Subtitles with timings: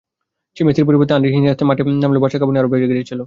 [0.57, 3.19] মেসির পরিবর্তে Andres Iniesta মাঠে নামলেও বার্সার কাঁপুনি আরও বেড়ে গিয়েছিল।